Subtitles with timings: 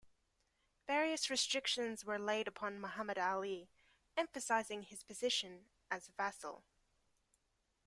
[0.87, 3.69] Various restrictions were laid upon Muhammad Ali,
[4.17, 6.63] emphasizing his position as vassal.